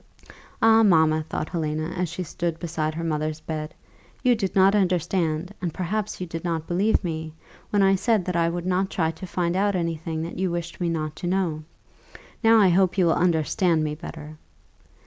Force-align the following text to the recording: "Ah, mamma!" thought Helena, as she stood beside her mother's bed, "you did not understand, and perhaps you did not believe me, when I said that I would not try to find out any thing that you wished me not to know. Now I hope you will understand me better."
"Ah, 0.63 0.81
mamma!" 0.81 1.23
thought 1.29 1.49
Helena, 1.49 1.89
as 1.95 2.09
she 2.09 2.23
stood 2.23 2.57
beside 2.57 2.95
her 2.95 3.03
mother's 3.03 3.39
bed, 3.39 3.75
"you 4.23 4.33
did 4.33 4.55
not 4.55 4.73
understand, 4.73 5.53
and 5.61 5.71
perhaps 5.75 6.19
you 6.19 6.25
did 6.25 6.43
not 6.43 6.65
believe 6.65 7.03
me, 7.03 7.33
when 7.69 7.83
I 7.83 7.93
said 7.93 8.25
that 8.25 8.35
I 8.35 8.49
would 8.49 8.65
not 8.65 8.89
try 8.89 9.11
to 9.11 9.27
find 9.27 9.55
out 9.55 9.75
any 9.75 9.95
thing 9.97 10.23
that 10.23 10.39
you 10.39 10.49
wished 10.49 10.81
me 10.81 10.89
not 10.89 11.15
to 11.17 11.27
know. 11.27 11.65
Now 12.43 12.57
I 12.57 12.69
hope 12.69 12.97
you 12.97 13.05
will 13.05 13.13
understand 13.13 13.83
me 13.83 13.93
better." 13.93 14.37